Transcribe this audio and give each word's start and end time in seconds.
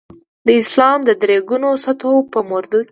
د 0.47 0.47
اسلام 0.61 0.99
د 1.05 1.09
درې 1.23 1.37
ګونو 1.49 1.69
سطحو 1.83 2.17
په 2.33 2.39
مورد 2.49 2.69
کې. 2.77 2.79